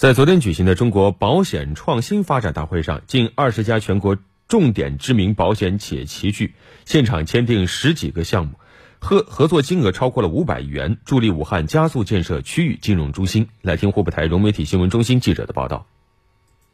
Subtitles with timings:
[0.00, 4.16] 在昨天举行的中国保险创新发展大会上，近二十家全国
[4.48, 6.54] 重点知名保险企业齐聚，
[6.86, 8.54] 现场签订十几个项目，
[8.98, 13.48] 合合作金额超过了五百亿元，助力武汉加速建设区域金融中心。
[13.60, 15.84] 来听湖北台融媒体新闻中心记者的报道。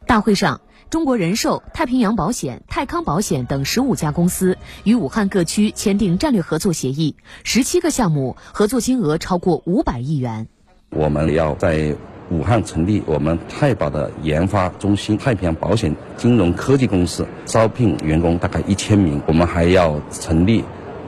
[0.05, 10.47] 大会上，中国人寿、太平洋保险、泰康保险等十五家公司与武汉各区签订战略合作协议，十七个项目合作金额超过五百亿元。
[10.91, 11.93] 我们要在。
[12.29, 19.21] 武汉成立我们太保的研发中心，太平洋保险金融科技公司，招聘员工大概一千名。
[19.27, 20.63] 我们还要成立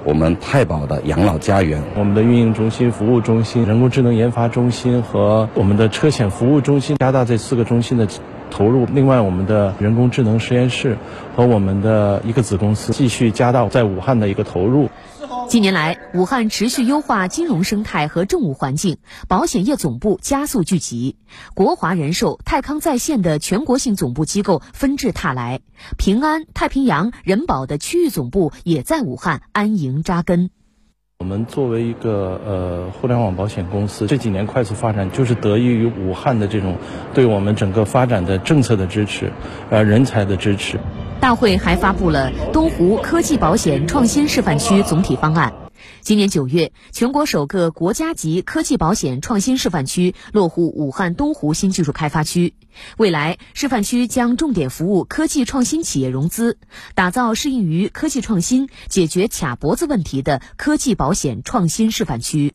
[0.05, 8.07] 我们太保的养老家园，我们的运营中心、服务中心、人工智能研发中心和我们的车险服务中心，加大这四个中心的
[8.49, 8.85] 投入。
[8.93, 10.97] 另外，我们的人工智能实验室
[11.35, 14.89] 和我们的一个子公司继续加大在武汉的一个投入。
[15.49, 21.16] 近年来，武汉持续优化金融生态和政务环境，保险业总部加速聚集。
[21.55, 25.61] 国华人寿、泰康在线的全国性总部机构纷至沓来，
[25.97, 30.52] 平安、太平洋、人保的区域总部也在武汉安营扎根。
[31.17, 36.78] 我们作为一个呃互联网保险公司，这几年快速发展，就是得益于武汉的这种
[37.16, 39.31] 对我们整个发展的政策的支持，
[39.72, 40.80] 呃人才的支持。
[41.20, 45.53] 大会还发布了东湖科技保险创新示范区总体方案。
[46.00, 52.53] 今年九月，全国首个国家级科技保险创新示范区落户武汉东湖新技术开发区。
[52.97, 56.58] 未来，示范区将重点服务科技创新企业融资，
[56.95, 62.47] 打造适应于科技创新、解决卡脖子问题的科技保险创新示范区。